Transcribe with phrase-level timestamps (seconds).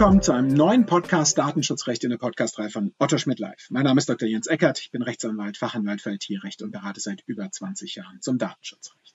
[0.00, 3.66] Willkommen zu einem neuen Podcast Datenschutzrecht in der Podcastreihe von Otto Schmidt Live.
[3.68, 4.26] Mein Name ist Dr.
[4.26, 8.38] Jens Eckert, ich bin Rechtsanwalt, Fachanwalt für IT-Recht und berate seit über 20 Jahren zum
[8.38, 9.14] Datenschutzrecht.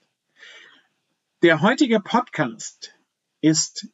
[1.42, 2.94] Der heutige Podcast
[3.42, 3.88] ist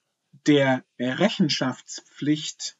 [0.47, 2.75] der Rechenschaftspflicht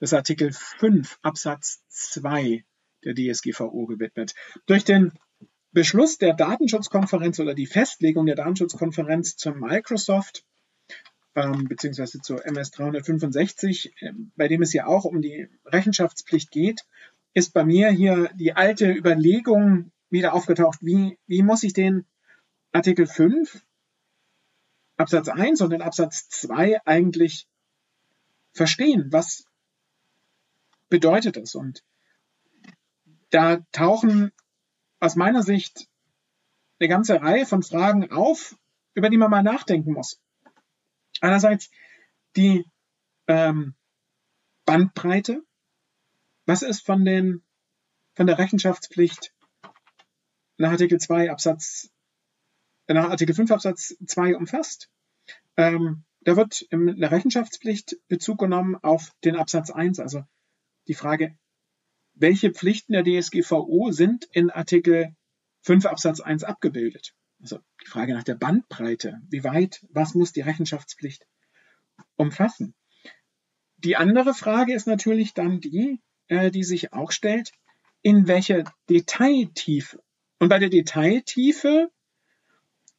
[0.00, 2.64] des Artikel 5 Absatz 2
[3.04, 4.36] der DSGVO gewidmet.
[4.66, 5.12] Durch den
[5.72, 10.45] Beschluss der Datenschutzkonferenz oder die Festlegung der Datenschutzkonferenz zur Microsoft
[11.36, 16.84] ähm, beziehungsweise zur MS 365, äh, bei dem es ja auch um die Rechenschaftspflicht geht,
[17.34, 22.06] ist bei mir hier die alte Überlegung wieder aufgetaucht, wie, wie muss ich den
[22.72, 23.62] Artikel 5
[24.96, 27.46] Absatz 1 und den Absatz 2 eigentlich
[28.52, 29.08] verstehen?
[29.12, 29.44] Was
[30.88, 31.54] bedeutet das?
[31.54, 31.84] Und
[33.28, 34.32] da tauchen
[35.00, 35.88] aus meiner Sicht
[36.78, 38.56] eine ganze Reihe von Fragen auf,
[38.94, 40.18] über die man mal nachdenken muss.
[41.20, 41.70] Einerseits
[42.36, 42.64] die
[43.26, 43.74] ähm,
[44.64, 45.42] Bandbreite.
[46.44, 47.42] Was ist von, den,
[48.14, 49.32] von der Rechenschaftspflicht
[50.58, 51.90] nach Artikel 2 Absatz,
[52.86, 54.90] nach Artikel 5 Absatz 2 umfasst?
[55.56, 60.24] Ähm, da wird in der Rechenschaftspflicht Bezug genommen auf den Absatz 1, also
[60.88, 61.36] die Frage,
[62.14, 65.14] welche Pflichten der DSGVO sind in Artikel
[65.62, 67.14] 5 Absatz 1 abgebildet?
[67.40, 69.20] Also die Frage nach der Bandbreite.
[69.28, 71.26] Wie weit, was muss die Rechenschaftspflicht
[72.16, 72.74] umfassen?
[73.78, 77.52] Die andere Frage ist natürlich dann die, äh, die sich auch stellt,
[78.02, 80.02] in welcher Detailtiefe.
[80.38, 81.90] Und bei der Detailtiefe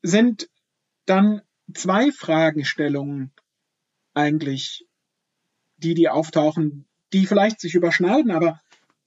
[0.02, 0.50] sind
[1.06, 1.42] dann
[1.74, 3.34] zwei Fragestellungen
[4.14, 4.86] eigentlich,
[5.78, 8.62] die, die auftauchen, die vielleicht sich überschneiden, aber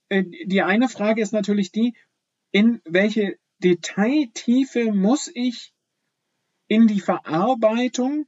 [0.09, 1.95] äh, die eine Frage ist natürlich die,
[2.51, 5.73] in welche Detailtiefe muss ich
[6.67, 8.27] in die Verarbeitung,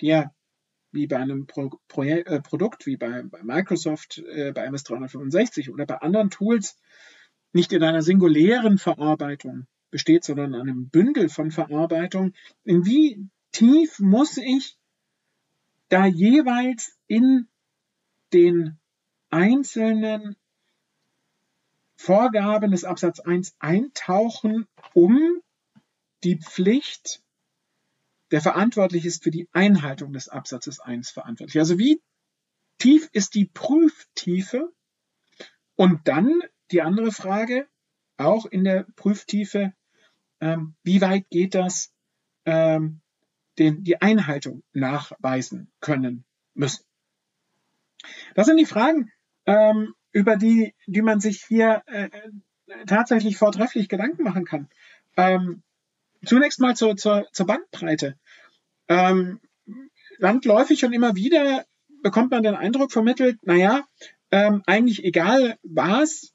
[0.00, 0.34] die ja
[0.92, 5.70] wie bei einem Pro Pro äh, Produkt, wie bei, bei Microsoft, äh, bei MS 365
[5.70, 6.76] oder bei anderen Tools,
[7.52, 12.32] nicht in einer singulären Verarbeitung besteht, sondern in einem Bündel von Verarbeitung.
[12.64, 14.76] In wie tief muss ich
[15.88, 17.48] da jeweils in
[18.32, 18.78] den
[19.30, 20.36] einzelnen
[22.00, 25.42] Vorgaben des Absatz 1 eintauchen, um
[26.24, 27.22] die Pflicht,
[28.30, 31.58] der verantwortlich ist für die Einhaltung des Absatzes 1 verantwortlich.
[31.58, 32.00] Also wie
[32.78, 34.72] tief ist die Prüftiefe?
[35.76, 36.40] Und dann
[36.70, 37.68] die andere Frage,
[38.16, 39.74] auch in der Prüftiefe,
[40.40, 41.92] ähm, wie weit geht das,
[42.46, 43.02] ähm,
[43.58, 46.24] den, die Einhaltung nachweisen können
[46.54, 46.86] müssen?
[48.34, 49.12] Das sind die Fragen,
[49.44, 52.08] ähm, über die, die man sich hier äh,
[52.86, 54.68] tatsächlich vortrefflich Gedanken machen kann.
[55.16, 55.62] Ähm,
[56.24, 58.16] zunächst mal zur, zur, zur Bandbreite.
[58.88, 59.40] Ähm,
[60.18, 61.64] landläufig und immer wieder
[62.02, 63.84] bekommt man den Eindruck vermittelt, naja,
[64.30, 66.32] ähm, eigentlich egal was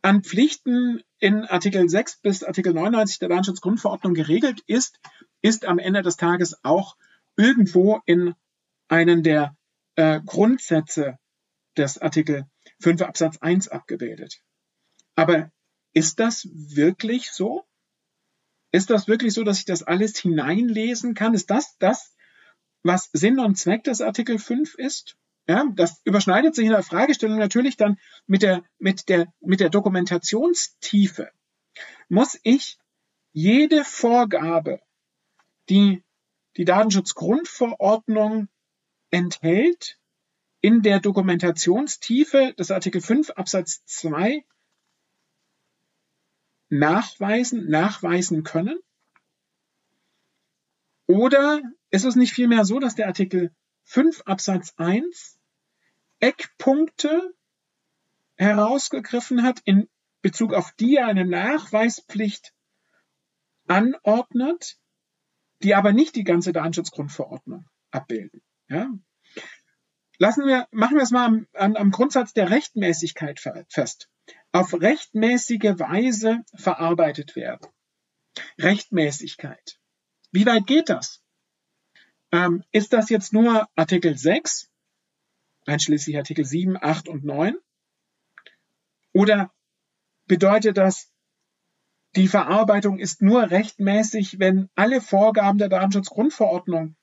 [0.00, 4.98] an Pflichten in Artikel 6 bis Artikel 99 der Datenschutzgrundverordnung geregelt ist,
[5.42, 6.96] ist am Ende des Tages auch
[7.36, 8.34] irgendwo in
[8.88, 9.56] einen der
[9.96, 11.18] äh, Grundsätze
[11.76, 12.46] des Artikel
[12.82, 14.42] 5 Absatz 1 abgebildet.
[15.14, 15.50] Aber
[15.92, 17.64] ist das wirklich so?
[18.72, 21.34] Ist das wirklich so, dass ich das alles hineinlesen kann?
[21.34, 22.14] Ist das das,
[22.82, 25.16] was Sinn und Zweck des Artikel 5 ist?
[25.46, 29.70] Ja, das überschneidet sich in der Fragestellung natürlich dann mit der, mit der, mit der
[29.70, 31.30] Dokumentationstiefe.
[32.08, 32.78] Muss ich
[33.32, 34.80] jede Vorgabe,
[35.68, 36.04] die
[36.56, 38.48] die Datenschutzgrundverordnung
[39.10, 39.98] enthält,
[40.62, 44.44] in der Dokumentationstiefe des Artikel 5 Absatz 2
[46.70, 48.78] nachweisen, nachweisen können?
[51.06, 51.60] Oder
[51.90, 53.52] ist es nicht vielmehr so, dass der Artikel
[53.84, 55.38] 5 Absatz 1
[56.20, 57.34] Eckpunkte
[58.36, 59.88] herausgegriffen hat, in
[60.22, 62.54] Bezug auf die eine Nachweispflicht
[63.66, 64.78] anordnet,
[65.64, 68.42] die aber nicht die ganze Datenschutzgrundverordnung abbilden.
[68.68, 68.88] Ja?
[70.22, 74.08] Lassen wir, machen wir es mal am, am, am Grundsatz der Rechtmäßigkeit fest.
[74.52, 77.66] Auf rechtmäßige Weise verarbeitet werden.
[78.56, 79.80] Rechtmäßigkeit.
[80.30, 81.24] Wie weit geht das?
[82.30, 84.70] Ähm, ist das jetzt nur Artikel 6,
[85.66, 87.56] einschließlich Artikel 7, 8 und 9?
[89.12, 89.52] Oder
[90.28, 91.10] bedeutet das
[92.14, 96.94] die Verarbeitung ist nur rechtmäßig, wenn alle Vorgaben der Datenschutzgrundverordnung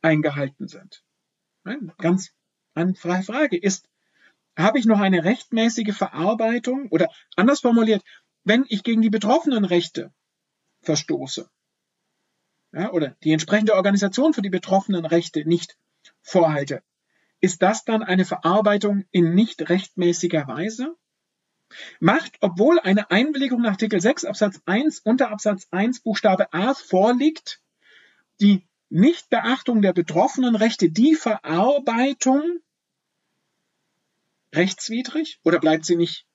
[0.00, 1.02] eingehalten sind.
[1.98, 2.37] Ganz
[2.78, 3.56] einfache Frage.
[3.56, 3.88] Ist,
[4.56, 8.02] habe ich noch eine rechtmäßige Verarbeitung oder anders formuliert,
[8.44, 10.12] wenn ich gegen die betroffenen Rechte
[10.82, 11.48] verstoße
[12.72, 15.76] ja, oder die entsprechende Organisation für die betroffenen Rechte nicht
[16.22, 16.82] vorhalte,
[17.40, 20.96] ist das dann eine Verarbeitung in nicht rechtmäßiger Weise?
[22.00, 27.60] Macht, obwohl eine Einwilligung nach Artikel 6 Absatz 1 unter Absatz 1 Buchstabe a vorliegt,
[28.40, 32.60] die Nichtbeachtung der betroffenen Rechte die Verarbeitung
[34.54, 36.26] rechtswidrig oder bleibt sie nicht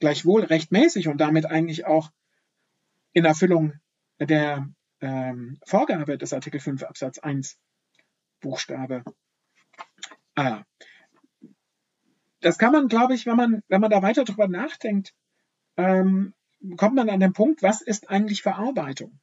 [0.00, 2.10] gleichwohl rechtmäßig und damit eigentlich auch
[3.12, 3.74] in Erfüllung
[4.18, 4.68] der
[5.00, 7.58] ähm, Vorgabe des Artikel 5 Absatz 1
[8.40, 9.04] Buchstabe
[10.34, 10.62] A.
[12.40, 15.14] Das kann man, glaube ich, wenn man, wenn man da weiter drüber nachdenkt,
[15.76, 16.34] ähm,
[16.76, 19.18] kommt man an den Punkt, was ist eigentlich Verarbeitung?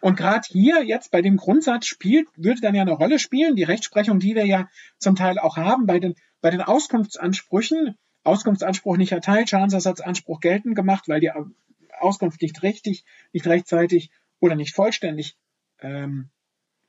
[0.00, 3.64] Und gerade hier jetzt bei dem Grundsatz spielt, würde dann ja eine Rolle spielen, die
[3.64, 4.68] Rechtsprechung, die wir ja
[4.98, 7.96] zum Teil auch haben bei den, bei den Auskunftsansprüchen.
[8.24, 11.30] Auskunftsanspruch nicht erteilt, Schadensersatzanspruch geltend gemacht, weil die
[11.98, 15.36] Auskunft nicht richtig, nicht rechtzeitig oder nicht vollständig
[15.80, 16.28] ähm,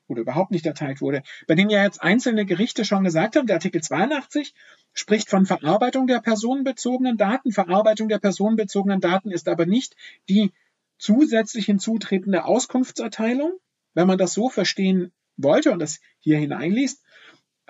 [0.06, 3.56] oder überhaupt nicht erteilt wurde, bei denen ja jetzt einzelne Gerichte schon gesagt haben, der
[3.56, 4.54] Artikel 82
[4.92, 7.52] spricht von Verarbeitung der personenbezogenen Daten.
[7.52, 9.94] Verarbeitung der personenbezogenen Daten ist aber nicht
[10.28, 10.52] die
[10.98, 13.52] zusätzlich hinzutretende Auskunftserteilung.
[13.94, 17.02] Wenn man das so verstehen wollte und das hier hineinliest,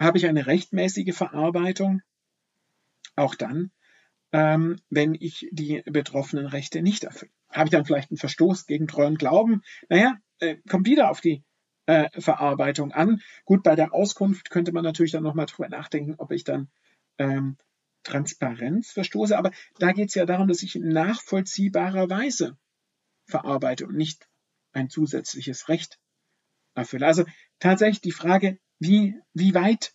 [0.00, 2.02] habe ich eine rechtmäßige Verarbeitung
[3.16, 3.70] auch dann,
[4.32, 7.30] ähm, wenn ich die betroffenen Rechte nicht erfülle.
[7.50, 9.62] Habe ich dann vielleicht einen Verstoß gegen treuen Glauben?
[9.88, 11.44] Naja, äh, kommt wieder auf die
[11.86, 13.20] äh, Verarbeitung an.
[13.44, 16.70] Gut, bei der Auskunft könnte man natürlich dann nochmal drüber nachdenken, ob ich dann
[17.18, 17.58] ähm,
[18.02, 19.36] Transparenz verstoße.
[19.36, 22.56] Aber da geht es ja darum, dass ich in nachvollziehbarer Weise
[23.26, 24.28] verarbeite und nicht
[24.72, 25.98] ein zusätzliches Recht
[26.74, 27.06] erfülle.
[27.06, 27.24] Also
[27.58, 29.94] tatsächlich die Frage, wie, wie weit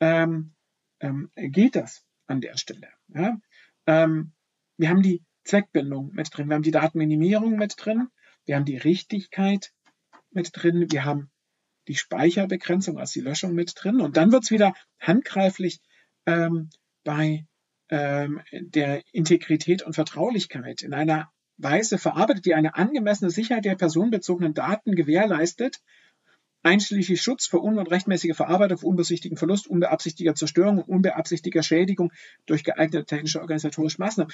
[0.00, 0.54] ähm,
[1.00, 2.88] ähm, geht das an der Stelle?
[3.08, 3.40] Ja?
[3.86, 4.32] Ähm,
[4.76, 8.08] wir haben die Zweckbindung mit drin, wir haben die Datenminimierung mit drin,
[8.44, 9.72] wir haben die Richtigkeit
[10.30, 11.30] mit drin, wir haben
[11.86, 14.00] die Speicherbegrenzung, also die Löschung mit drin.
[14.00, 15.80] Und dann wird es wieder handgreiflich
[16.26, 16.68] ähm,
[17.02, 17.46] bei
[17.88, 24.54] ähm, der Integrität und Vertraulichkeit in einer Weise verarbeitet, die eine angemessene Sicherheit der personenbezogenen
[24.54, 25.80] Daten gewährleistet,
[26.62, 32.12] einschließlich Schutz vor un- und rechtmäßiger Verarbeitung, vor unbesichtigtem Verlust, unbeabsichtigter Zerstörung und unbeabsichtigter Schädigung
[32.46, 34.32] durch geeignete technische organisatorische Maßnahmen.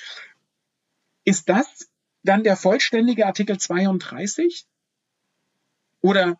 [1.25, 1.91] Ist das
[2.23, 4.67] dann der vollständige Artikel 32?
[6.01, 6.39] Oder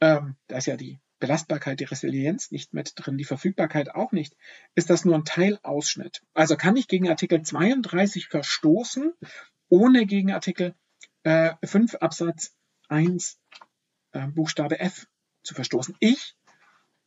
[0.00, 4.36] ähm, da ist ja die Belastbarkeit, die Resilienz nicht mit drin, die Verfügbarkeit auch nicht.
[4.74, 6.22] Ist das nur ein Teilausschnitt?
[6.34, 9.12] Also kann ich gegen Artikel 32 verstoßen,
[9.68, 10.74] ohne gegen Artikel
[11.22, 12.54] äh, 5 Absatz
[12.88, 13.38] 1
[14.14, 15.06] äh, Buchstabe F
[15.42, 15.96] zu verstoßen.
[16.00, 16.36] Ich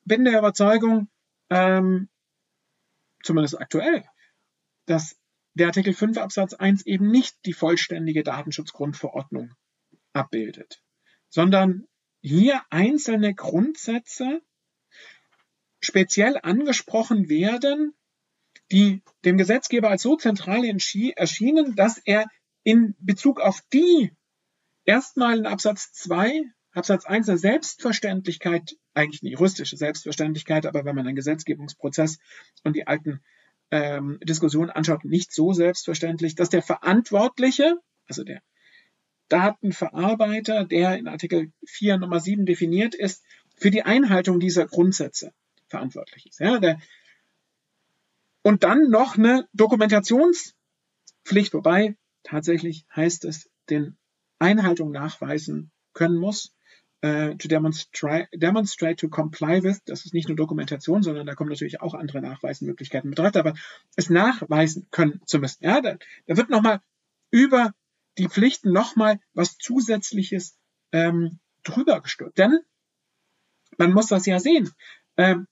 [0.06, 1.10] bin der Überzeugung,
[1.50, 2.10] ähm,
[3.24, 4.06] zumindest aktuell,
[4.86, 5.18] dass
[5.54, 9.56] der Artikel 5 Absatz 1 eben nicht die vollständige Datenschutzgrundverordnung
[10.14, 10.84] abbildet,
[11.30, 11.88] sondern
[12.22, 14.42] hier einzelne Grundsätze
[15.80, 17.96] speziell angesprochen werden,
[18.72, 22.28] die dem Gesetzgeber als so zentral erschienen, dass er
[22.64, 24.12] in Bezug auf die
[24.84, 26.44] erstmal in Absatz 2,
[26.74, 32.20] Absatz 1 eine Selbstverständlichkeit, eigentlich eine juristische Selbstverständlichkeit, aber wenn man den Gesetzgebungsprozess
[32.64, 33.22] und die alten
[33.72, 38.42] ähm, Diskussionen anschaut, nicht so selbstverständlich, dass der Verantwortliche, also der
[39.30, 43.24] Datenverarbeiter, der in Artikel 4 Nummer 7 definiert ist,
[43.56, 45.34] für die Einhaltung dieser Grundsätze
[45.68, 46.40] verantwortlich ist.
[46.40, 46.80] Ja, der,
[48.44, 53.98] und dann noch eine Dokumentationspflicht, wobei tatsächlich heißt es, den
[54.40, 56.56] Einhaltung nachweisen können muss,
[57.02, 59.82] äh, to demonstrate, demonstrate to comply with.
[59.86, 63.54] Das ist nicht nur Dokumentation, sondern da kommen natürlich auch andere Nachweismöglichkeiten rein, aber
[63.96, 65.64] es nachweisen können zu müssen.
[65.64, 66.82] Ja, da, da wird nochmal
[67.30, 67.74] über
[68.18, 70.58] die Pflichten nochmal was Zusätzliches
[70.92, 72.38] ähm, drüber gestülpt.
[72.38, 72.60] Denn
[73.78, 74.72] man muss das ja sehen.
[75.18, 75.48] Ähm,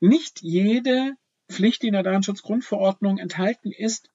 [0.00, 1.16] nicht jede
[1.50, 4.10] Pflicht, die in der Datenschutzgrundverordnung enthalten ist,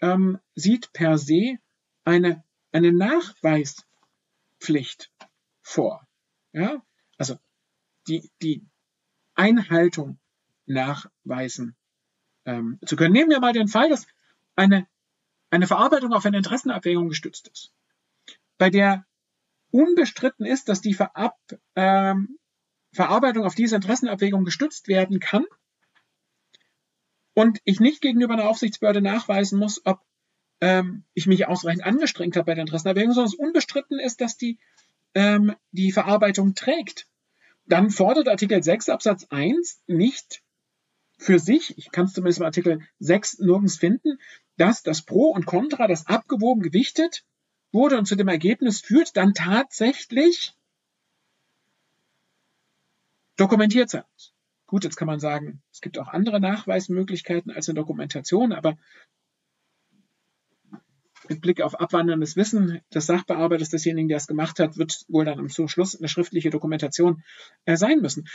[0.00, 1.58] ähm, sieht per se
[2.04, 5.10] eine, eine Nachweispflicht
[5.62, 6.06] vor.
[6.52, 6.82] Ja?
[7.18, 7.38] Also
[8.08, 8.66] die, die
[9.34, 10.18] Einhaltung
[10.66, 11.76] nachweisen
[12.44, 13.12] ähm, zu können.
[13.12, 14.06] Nehmen wir mal den Fall, dass
[14.56, 14.86] eine
[15.50, 17.72] eine Verarbeitung auf eine Interessenabwägung gestützt ist,
[18.56, 19.04] bei der
[19.70, 21.36] unbestritten ist, dass die Verab,
[21.76, 22.38] ähm,
[22.92, 25.44] Verarbeitung auf diese Interessenabwägung gestützt werden kann
[27.34, 30.00] und ich nicht gegenüber einer Aufsichtsbehörde nachweisen muss, ob
[30.60, 34.58] ähm, ich mich ausreichend angestrengt habe bei der Interessenerwägung, sondern es unbestritten ist, dass die,
[35.14, 37.06] ähm, die Verarbeitung trägt.
[37.66, 40.42] Dann fordert Artikel 6 Absatz 1 nicht
[41.18, 44.18] für sich, ich kann es zumindest im Artikel 6 nirgends finden,
[44.56, 47.24] dass das Pro und Contra, das abgewogen gewichtet
[47.72, 50.54] wurde und zu dem Ergebnis führt, dann tatsächlich
[53.36, 54.34] dokumentiert sein muss.
[54.66, 58.78] Gut, jetzt kann man sagen, es gibt auch andere Nachweismöglichkeiten als eine Dokumentation, aber
[61.30, 65.48] mit Blick auf abwanderndes Wissen des Sachbearbeiters, desjenigen, der es gemacht hat, wird wohl dann
[65.48, 67.22] zum Schluss eine schriftliche Dokumentation
[67.64, 68.28] äh, sein müssen.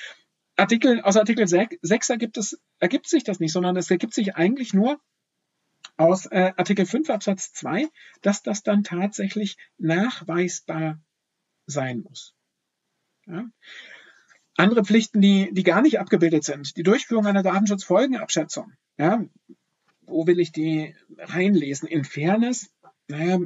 [0.56, 4.74] Artikel, aus Artikel 6 ergibt, es, ergibt sich das nicht, sondern es ergibt sich eigentlich
[4.74, 5.00] nur
[5.98, 7.90] aus äh, Artikel 5 Absatz 2,
[8.22, 11.02] dass das dann tatsächlich nachweisbar
[11.66, 12.34] sein muss.
[13.28, 13.46] Ja.
[14.56, 18.72] Andere Pflichten, die, die gar nicht abgebildet sind, die Durchführung einer Datenschutzfolgenabschätzung.
[18.98, 19.26] Ja,
[20.08, 21.88] wo will ich die reinlesen?
[21.88, 22.70] In Fairness,
[23.08, 23.40] naja,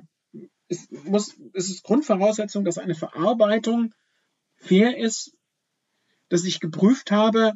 [0.67, 3.93] es, muss, es ist Grundvoraussetzung, dass eine Verarbeitung
[4.55, 5.35] fair ist,
[6.29, 7.53] dass ich geprüft habe,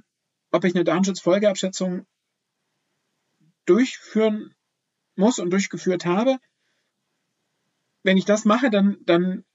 [0.52, 2.06] ob ich eine Datenschutzfolgeabschätzung
[3.66, 4.54] durchführen
[5.16, 6.38] muss und durchgeführt habe.
[8.02, 9.46] Wenn ich das mache, dann, dann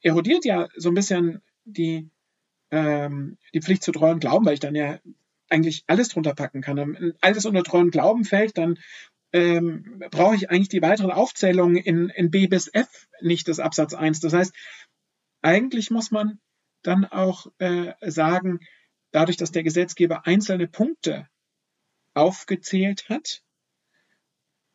[0.00, 2.10] erodiert ja so ein bisschen die,
[2.70, 4.98] ähm, die Pflicht zu treuen Glauben, weil ich dann ja
[5.48, 6.76] eigentlich alles drunter packen kann.
[6.76, 8.78] Wenn alles unter treuen Glauben fällt, dann
[9.36, 13.92] ähm, brauche ich eigentlich die weiteren Aufzählungen in, in B bis F nicht des Absatz
[13.92, 14.20] 1.
[14.20, 14.54] Das heißt,
[15.42, 16.40] eigentlich muss man
[16.82, 18.60] dann auch äh, sagen,
[19.10, 21.28] dadurch, dass der Gesetzgeber einzelne Punkte
[22.14, 23.42] aufgezählt hat,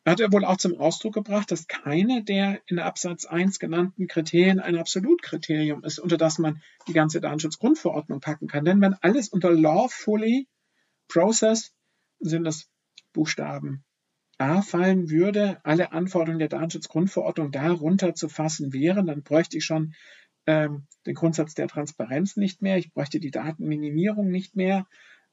[0.06, 4.60] hat er wohl auch zum Ausdruck gebracht, dass keine der in Absatz 1 genannten Kriterien
[4.60, 8.64] ein Absolutkriterium ist, unter das man die ganze Datenschutzgrundverordnung packen kann.
[8.64, 10.46] Denn wenn alles unter lawfully
[11.08, 11.72] processed
[12.20, 12.68] sind das
[13.12, 13.84] Buchstaben
[14.42, 19.94] A fallen würde, alle Anforderungen der Datenschutzgrundverordnung darunter zu fassen wären, dann bräuchte ich schon
[20.48, 24.88] ähm, den Grundsatz der Transparenz nicht mehr, ich bräuchte die Datenminimierung nicht mehr,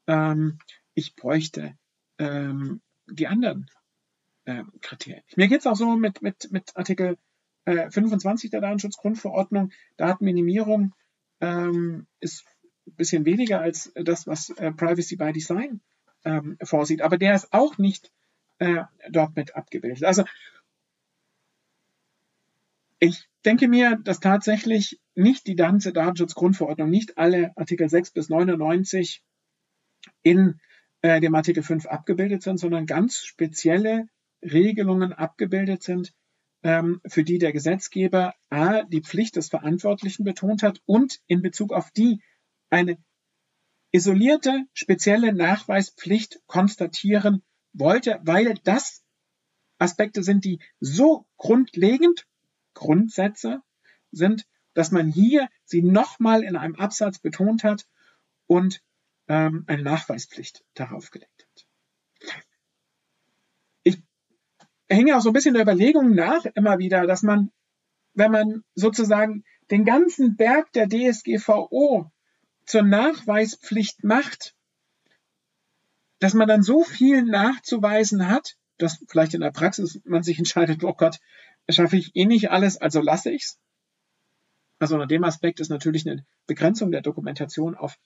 [0.05, 0.59] ähm,
[0.93, 1.75] ich bräuchte
[2.19, 3.71] ähm, die anderen
[4.45, 5.23] äh, Kriterien.
[5.35, 7.17] Mir geht es auch so mit, mit, mit Artikel
[7.65, 10.93] äh, 25 der Datenschutzgrundverordnung, Datenminimierung
[11.41, 12.45] ähm, ist
[12.85, 15.81] ein bisschen weniger als das, was äh, Privacy by Design
[16.25, 18.11] ähm, vorsieht, aber der ist auch nicht
[18.59, 20.03] äh, dort mit abgebildet.
[20.03, 20.23] Also
[22.99, 29.23] ich denke mir, dass tatsächlich nicht die ganze Datenschutzgrundverordnung, nicht alle Artikel 6 bis 99
[30.21, 30.59] in
[31.01, 34.07] äh, dem Artikel 5 abgebildet sind, sondern ganz spezielle
[34.41, 36.13] Regelungen abgebildet sind,
[36.63, 41.71] ähm, für die der Gesetzgeber A, die Pflicht des Verantwortlichen betont hat und in Bezug
[41.71, 42.21] auf die
[42.69, 42.97] eine
[43.91, 49.03] isolierte, spezielle Nachweispflicht konstatieren wollte, weil das
[49.77, 52.27] Aspekte sind, die so grundlegend
[52.73, 53.61] Grundsätze
[54.11, 57.87] sind, dass man hier sie nochmal in einem Absatz betont hat
[58.47, 58.81] und
[59.27, 62.45] ähm, eine Nachweispflicht darauf gelegt hat.
[63.83, 64.01] Ich
[64.89, 67.51] hänge auch so ein bisschen der Überlegung nach immer wieder, dass man,
[68.13, 72.11] wenn man sozusagen den ganzen Berg der DSGVO
[72.65, 74.55] zur Nachweispflicht macht,
[76.19, 80.83] dass man dann so viel nachzuweisen hat, dass vielleicht in der Praxis man sich entscheidet,
[80.83, 81.19] oh Gott,
[81.69, 83.59] schaffe ich eh nicht alles, also lasse ich's.
[84.79, 87.97] Also unter dem Aspekt ist natürlich eine Begrenzung der Dokumentation auf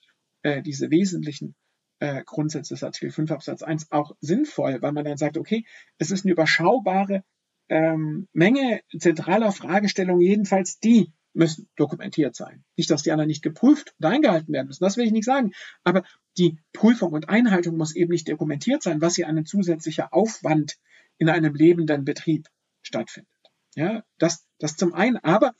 [0.42, 1.54] äh, diese wesentlichen
[2.00, 5.64] äh, Grundsätze des Artikel 5 Absatz 1 auch sinnvoll, weil man dann sagt, okay,
[5.98, 7.22] es ist eine überschaubare
[7.68, 12.64] ähm, Menge zentraler Fragestellungen, jedenfalls die müssen dokumentiert sein.
[12.76, 15.52] Nicht, dass die anderen nicht geprüft und eingehalten werden müssen, das will ich nicht sagen.
[15.82, 16.04] Aber
[16.38, 20.78] die Prüfung und Einhaltung muss eben nicht dokumentiert sein, was hier ein zusätzlicher Aufwand
[21.18, 22.48] in einem lebenden Betrieb
[22.82, 23.30] stattfindet.
[23.74, 25.54] Ja, das, das zum einen, aber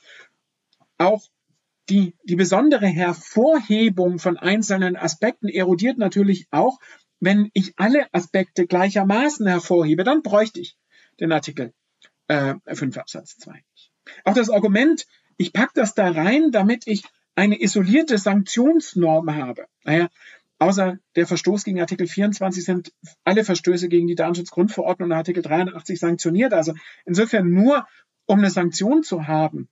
[0.99, 1.29] auch
[1.89, 6.79] die, die besondere Hervorhebung von einzelnen Aspekten erodiert natürlich auch,
[7.21, 10.77] wenn ich alle Aspekte gleichermaßen hervorhebe, dann bräuchte ich
[11.21, 11.73] den Artikel
[12.29, 13.63] äh, 5 Absatz 2.
[14.25, 19.67] Auch das Argument, ich packe das da rein, damit ich eine isolierte Sanktionsnorm habe.
[19.85, 20.09] Naja,
[20.59, 22.93] außer der Verstoß gegen Artikel 24 sind
[23.25, 26.53] alle Verstöße gegen die Datenschutzgrundverordnung und Artikel 83 sanktioniert.
[26.53, 26.75] Also
[27.05, 27.87] insofern nur,
[28.27, 29.69] um eine Sanktion zu haben,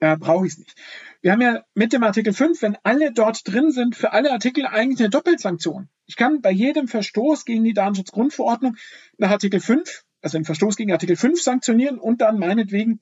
[0.00, 0.74] äh, brauche ich es nicht.
[1.22, 4.66] Wir haben ja mit dem Artikel 5, wenn alle dort drin sind, für alle Artikel
[4.66, 5.88] eigentlich eine Doppelsanktion.
[6.04, 8.76] Ich kann bei jedem Verstoß gegen die Datenschutzgrundverordnung
[9.16, 13.00] nach Artikel 5, also den Verstoß gegen Artikel 5 sanktionieren und dann meinetwegen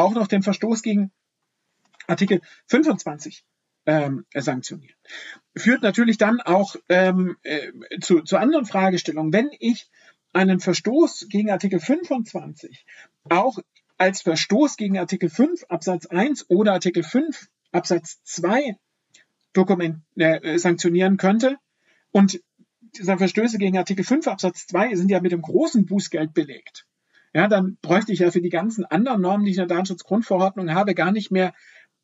[0.00, 1.10] auch noch den Verstoß gegen
[2.06, 3.44] Artikel 25
[3.86, 4.96] ähm, sanktionieren.
[5.56, 9.32] Führt natürlich dann auch ähm, äh, zu, zu anderen Fragestellungen.
[9.32, 9.90] Wenn ich
[10.32, 12.84] einen Verstoß gegen Artikel 25
[13.28, 13.58] auch
[13.98, 18.76] als Verstoß gegen Artikel 5 Absatz 1 oder Artikel 5 Absatz 2
[19.52, 21.56] Dokument, äh, sanktionieren könnte.
[22.12, 22.40] Und
[22.96, 26.86] diese Verstöße gegen Artikel 5 Absatz 2 sind ja mit dem großen Bußgeld belegt.
[27.32, 30.74] Ja, dann bräuchte ich ja für die ganzen anderen Normen, die ich in der Datenschutzgrundverordnung
[30.74, 31.54] habe, gar nicht mehr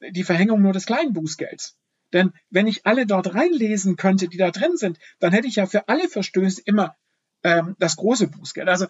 [0.01, 1.77] die Verhängung nur des kleinen Bußgelds.
[2.13, 5.67] Denn wenn ich alle dort reinlesen könnte, die da drin sind, dann hätte ich ja
[5.67, 6.95] für alle Verstöße immer
[7.43, 8.69] ähm, das große Bußgeld.
[8.69, 8.87] Also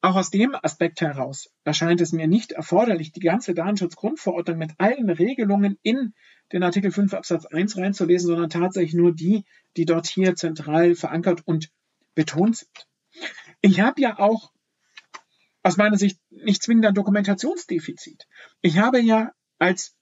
[0.00, 5.10] auch aus dem Aspekt heraus erscheint es mir nicht erforderlich, die ganze Datenschutzgrundverordnung mit allen
[5.10, 6.14] Regelungen in
[6.52, 9.44] den Artikel 5 Absatz 1 reinzulesen, sondern tatsächlich nur die,
[9.76, 11.70] die dort hier zentral verankert und
[12.14, 12.86] betont sind.
[13.60, 14.52] Ich habe ja auch
[15.68, 18.26] aus meiner Sicht nicht zwingend ein Dokumentationsdefizit.
[18.62, 19.94] Ich habe ja als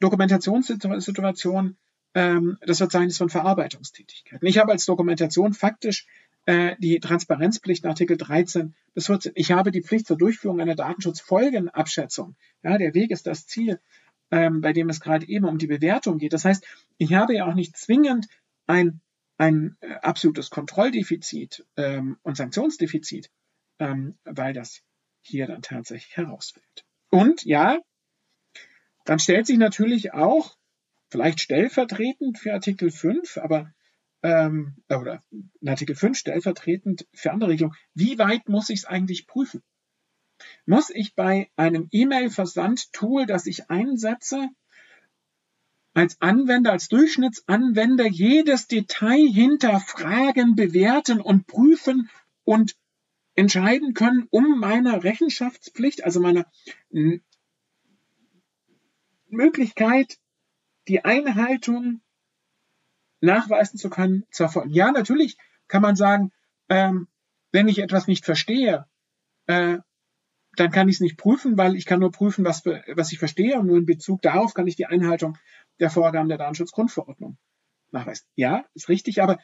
[0.00, 1.78] Dokumentationssituation
[2.14, 4.46] ähm, das Verzeichnis von Verarbeitungstätigkeiten.
[4.46, 6.06] Ich habe als Dokumentation faktisch
[6.44, 9.32] äh, die Transparenzpflicht Artikel 13 bis 14.
[9.34, 12.36] Ich habe die Pflicht zur Durchführung einer Datenschutzfolgenabschätzung.
[12.62, 13.80] Ja, der Weg ist das Ziel,
[14.30, 16.34] ähm, bei dem es gerade eben um die Bewertung geht.
[16.34, 16.66] Das heißt,
[16.98, 18.28] ich habe ja auch nicht zwingend
[18.66, 19.00] ein,
[19.38, 23.30] ein äh, absolutes Kontrolldefizit ähm, und Sanktionsdefizit,
[23.78, 24.82] ähm, weil das
[25.20, 26.84] hier dann tatsächlich herausfällt.
[27.10, 27.78] Und ja,
[29.04, 30.56] dann stellt sich natürlich auch,
[31.10, 33.72] vielleicht stellvertretend für Artikel 5, aber
[34.22, 39.26] ähm, oder in Artikel 5 stellvertretend für andere Regelungen, wie weit muss ich es eigentlich
[39.26, 39.62] prüfen?
[40.66, 44.48] Muss ich bei einem E-Mail-Versand-Tool, das ich einsetze,
[45.94, 52.08] als Anwender, als Durchschnittsanwender jedes Detail hinterfragen, bewerten und prüfen
[52.44, 52.76] und
[53.38, 56.44] entscheiden können, um meiner Rechenschaftspflicht, also meiner
[59.28, 60.18] Möglichkeit,
[60.88, 62.00] die Einhaltung
[63.20, 64.70] nachweisen zu können, zu erfolgen.
[64.70, 66.32] Ja, natürlich kann man sagen,
[66.68, 67.06] ähm,
[67.52, 68.86] wenn ich etwas nicht verstehe,
[69.46, 69.78] äh,
[70.56, 73.60] dann kann ich es nicht prüfen, weil ich kann nur prüfen, was, was ich verstehe
[73.60, 75.38] und nur in Bezug darauf kann ich die Einhaltung
[75.78, 77.38] der Vorgaben der Datenschutzgrundverordnung
[77.92, 78.26] nachweisen.
[78.34, 79.38] Ja, ist richtig, aber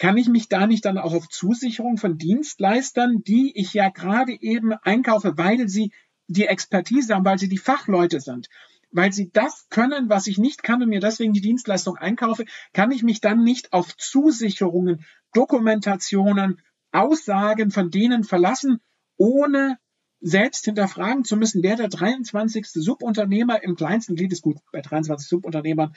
[0.00, 4.32] kann ich mich da nicht dann auch auf Zusicherung von Dienstleistern, die ich ja gerade
[4.32, 5.92] eben einkaufe, weil sie
[6.26, 8.48] die Expertise haben, weil sie die Fachleute sind,
[8.90, 12.90] weil sie das können, was ich nicht kann und mir deswegen die Dienstleistung einkaufe, kann
[12.92, 18.80] ich mich dann nicht auf Zusicherungen, Dokumentationen, Aussagen von denen verlassen,
[19.18, 19.76] ohne
[20.20, 22.66] selbst hinterfragen zu müssen, wer der 23.
[22.68, 24.42] Subunternehmer im kleinsten Glied ist.
[24.42, 25.94] Gut, bei 23 Subunternehmern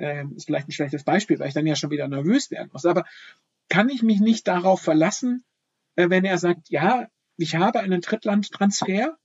[0.00, 2.86] äh, ist vielleicht ein schlechtes Beispiel, weil ich dann ja schon wieder nervös werden muss.
[2.86, 3.04] Aber
[3.68, 5.44] kann ich mich nicht darauf verlassen,
[5.96, 9.16] äh, wenn er sagt, ja, ich habe einen Drittlandtransfer,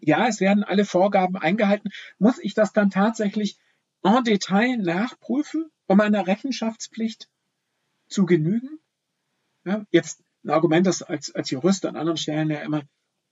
[0.00, 3.58] ja, es werden alle Vorgaben eingehalten, muss ich das dann tatsächlich
[4.02, 7.28] en Detail nachprüfen, um einer Rechenschaftspflicht
[8.06, 8.78] zu genügen?
[9.64, 12.82] Ja, jetzt ein Argument, das als, als Jurist an anderen Stellen ja immer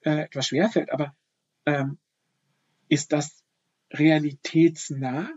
[0.00, 1.14] äh, etwas schwerfällt, aber
[1.66, 1.98] ähm,
[2.88, 3.44] ist das
[3.92, 5.30] realitätsnah?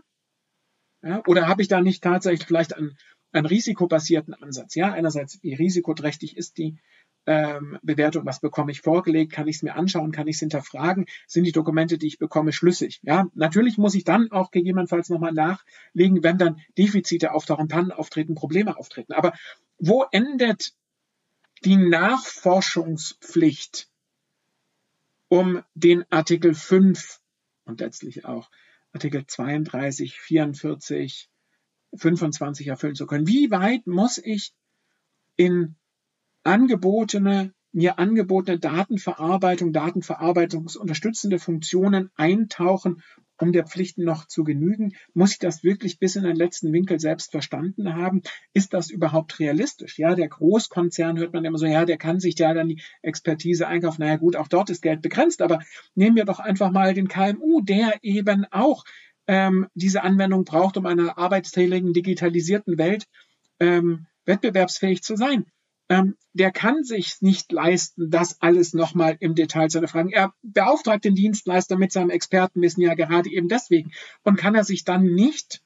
[1.02, 2.96] Ja, oder habe ich da nicht tatsächlich vielleicht einen,
[3.32, 4.74] einen risikobasierten Ansatz?
[4.74, 6.78] Ja, einerseits, wie risikoträchtig ist die
[7.26, 11.06] ähm, Bewertung, was bekomme ich vorgelegt, kann ich es mir anschauen, kann ich es hinterfragen,
[11.26, 13.00] sind die Dokumente, die ich bekomme, schlüssig.
[13.02, 18.34] Ja, natürlich muss ich dann auch gegebenenfalls nochmal nachlegen, wenn dann Defizite auftauchen, Pannen auftreten,
[18.34, 19.12] Probleme auftreten.
[19.12, 19.32] Aber
[19.78, 20.74] wo endet
[21.64, 23.88] die Nachforschungspflicht
[25.28, 27.20] um den Artikel 5
[27.64, 28.50] und letztlich auch
[28.92, 31.28] Artikel 32, 44,
[31.94, 33.26] 25 erfüllen zu können?
[33.26, 34.52] Wie weit muss ich
[35.36, 35.76] in
[36.42, 43.02] angebotene, mir angebotene Datenverarbeitung, Datenverarbeitungsunterstützende Funktionen eintauchen,
[43.40, 44.94] um der Pflichten noch zu genügen?
[45.14, 48.22] Muss ich das wirklich bis in den letzten Winkel selbst verstanden haben?
[48.52, 49.98] Ist das überhaupt realistisch?
[49.98, 53.66] Ja, der Großkonzern hört man immer so, ja, der kann sich ja dann die Expertise
[53.66, 54.02] einkaufen.
[54.02, 55.60] Naja, gut, auch dort ist Geld begrenzt, aber
[55.94, 58.84] nehmen wir doch einfach mal den KMU, der eben auch
[59.26, 63.06] ähm, diese Anwendung braucht, um einer arbeitsteiligen, digitalisierten Welt
[63.58, 65.46] ähm, wettbewerbsfähig zu sein
[65.90, 70.10] ähm, der kann sich nicht leisten, das alles nochmal im Detail zu erfragen.
[70.10, 73.90] Er beauftragt den Dienstleister mit seinem Expertenwissen ja gerade eben deswegen.
[74.22, 75.62] Und kann er sich dann nicht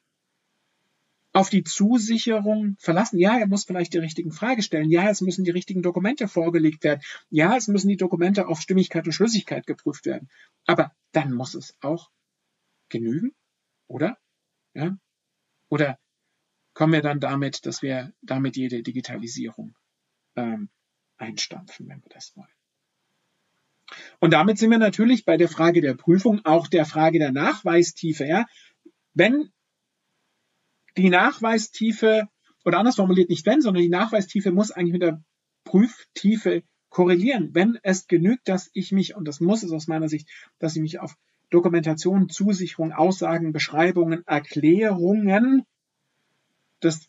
[1.34, 3.18] auf die Zusicherung verlassen.
[3.18, 4.88] Ja, er muss vielleicht die richtigen Fragen stellen.
[4.88, 7.02] Ja, es müssen die richtigen Dokumente vorgelegt werden.
[7.28, 10.30] Ja, es müssen die Dokumente auf Stimmigkeit und Schlüssigkeit geprüft werden.
[10.64, 12.10] Aber dann muss es auch
[12.88, 13.34] genügen,
[13.88, 14.16] oder?
[14.72, 14.96] Ja?
[15.68, 15.98] Oder
[16.72, 19.74] kommen wir dann damit, dass wir damit jede Digitalisierung
[20.36, 20.68] ähm,
[21.16, 22.48] einstampfen, wenn wir das wollen.
[24.18, 28.24] Und damit sind wir natürlich bei der Frage der Prüfung, auch der Frage der Nachweistiefe.
[28.24, 28.46] Ja?
[29.12, 29.52] Wenn
[30.96, 32.28] die Nachweistiefe,
[32.64, 35.22] oder anders formuliert nicht wenn, sondern die Nachweistiefe muss eigentlich mit der
[35.64, 40.28] Prüftiefe korrelieren, wenn es genügt, dass ich mich, und das muss es aus meiner Sicht,
[40.58, 41.16] dass ich mich auf
[41.50, 45.64] Dokumentation, Zusicherung, Aussagen, Beschreibungen, Erklärungen
[46.82, 47.08] des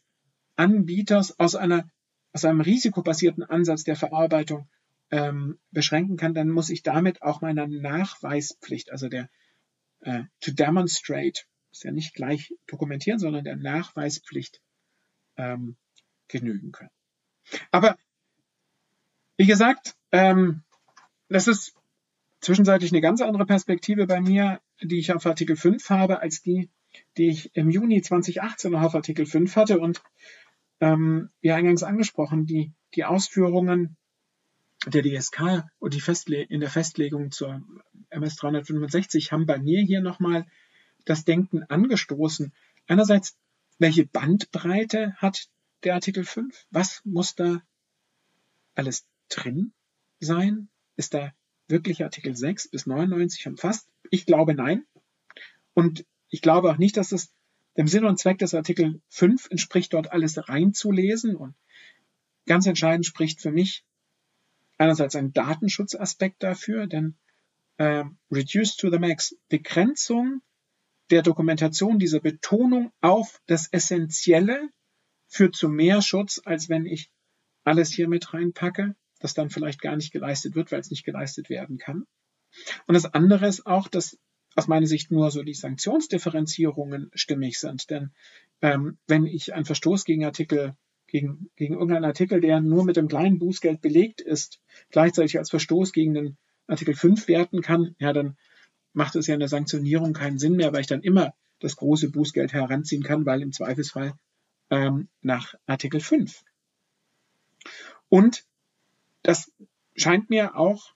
[0.56, 1.88] Anbieters aus einer
[2.36, 4.68] aus einem risikobasierten Ansatz der Verarbeitung
[5.10, 9.30] ähm, beschränken kann, dann muss ich damit auch meiner Nachweispflicht, also der
[10.02, 14.60] äh, to demonstrate, ist ja nicht gleich dokumentieren, sondern der Nachweispflicht
[15.38, 15.78] ähm,
[16.28, 16.92] genügen können.
[17.72, 17.98] Aber
[19.38, 20.64] wie gesagt, ähm,
[21.30, 21.74] das ist
[22.42, 26.70] zwischenzeitlich eine ganz andere Perspektive bei mir, die ich auf Artikel 5 habe, als die,
[27.16, 29.80] die ich im Juni 2018 noch auf Artikel 5 hatte.
[29.80, 30.04] Und
[30.80, 33.98] ähm, wie eingangs angesprochen, die, die Ausführungen
[34.86, 37.64] der DSK und die Festle in der Festlegung zur
[38.10, 40.46] MS 365 haben bei mir hier nochmal
[41.06, 42.54] das Denken angestoßen.
[42.88, 43.38] Einerseits,
[43.80, 45.48] welche Bandbreite hat
[45.84, 46.66] der Artikel 5?
[46.72, 47.62] Was muss da
[48.76, 49.74] alles drin
[50.20, 50.70] sein?
[50.98, 51.32] Ist da
[51.68, 53.88] wirklich Artikel 6 bis 99 umfasst?
[54.12, 54.86] Ich glaube nein.
[55.74, 57.34] Und ich glaube auch nicht, dass es
[57.78, 61.36] dem Sinn und Zweck des Artikel 5 entspricht, dort alles reinzulesen.
[61.36, 61.56] Und
[62.46, 63.86] ganz entscheidend spricht für mich
[64.78, 67.18] einerseits ein Datenschutzaspekt dafür, denn
[67.78, 70.42] äh, Reduce to the Max, Begrenzung
[71.12, 74.70] der Dokumentation, dieser Betonung auf das Essentielle
[75.28, 77.12] führt zu mehr Schutz, als wenn ich
[77.64, 81.50] alles hier mit reinpacke, das dann vielleicht gar nicht geleistet wird, weil es nicht geleistet
[81.50, 82.06] werden kann.
[82.88, 84.18] Und das andere ist auch, dass
[84.56, 87.90] aus meiner Sicht nur so die Sanktionsdifferenzierungen stimmig sind.
[87.90, 88.12] Denn
[88.62, 90.76] ähm, wenn ich einen Verstoß gegen Artikel,
[91.08, 95.92] gegen, gegen irgendeinen Artikel, der nur mit dem kleinen Bußgeld belegt ist, gleichzeitig als Verstoß
[95.92, 96.38] gegen den
[96.68, 98.38] Artikel 5 werten kann, ja, dann
[98.94, 102.10] macht es ja in der Sanktionierung keinen Sinn mehr, weil ich dann immer das große
[102.10, 104.14] Bußgeld heranziehen kann, weil im Zweifelsfall
[104.70, 106.44] ähm, nach Artikel 5.
[108.10, 108.46] Und
[109.22, 109.52] das
[109.96, 110.95] scheint mir auch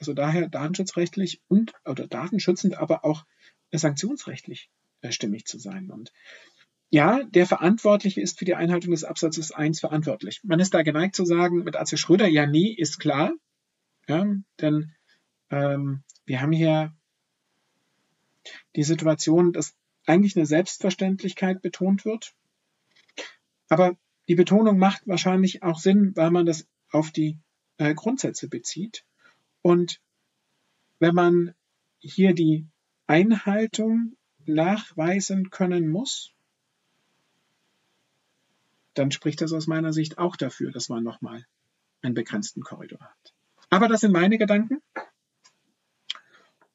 [0.00, 3.24] also daher datenschutzrechtlich und oder datenschützend, aber auch
[3.70, 4.70] sanktionsrechtlich
[5.02, 5.90] äh, stimmig zu sein.
[5.90, 6.12] Und
[6.88, 10.40] ja, der Verantwortliche ist für die Einhaltung des Absatzes 1 verantwortlich.
[10.42, 13.32] Man ist da geneigt zu sagen, mit AC Schröder, ja, nee, ist klar.
[14.08, 14.26] Ja,
[14.60, 14.92] denn
[15.50, 16.92] ähm, wir haben hier
[18.74, 22.34] die Situation, dass eigentlich eine Selbstverständlichkeit betont wird.
[23.68, 23.96] Aber
[24.28, 27.38] die Betonung macht wahrscheinlich auch Sinn, weil man das auf die
[27.76, 29.04] äh, Grundsätze bezieht.
[29.62, 30.00] Und
[30.98, 31.54] wenn man
[31.98, 32.66] hier die
[33.06, 36.32] Einhaltung nachweisen können muss,
[38.94, 41.46] dann spricht das aus meiner Sicht auch dafür, dass man nochmal
[42.02, 43.34] einen begrenzten Korridor hat.
[43.68, 44.82] Aber das sind meine Gedanken.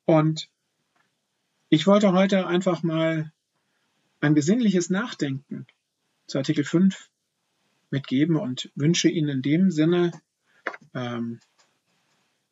[0.05, 0.49] Und
[1.69, 3.31] ich wollte heute einfach mal
[4.21, 5.67] ein besinnliches Nachdenken
[6.27, 7.09] zu Artikel 5
[7.89, 10.11] mitgeben und wünsche Ihnen in dem Sinne
[10.93, 11.39] ähm,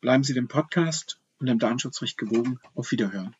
[0.04, 2.58] Bleiben Sie dem Podcast und dem Datenschutzrecht gewogen.
[2.74, 3.34] Auf Wiederhören.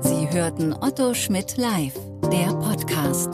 [0.00, 3.28] Sie hörten Otto Schmidt live, der Podcast.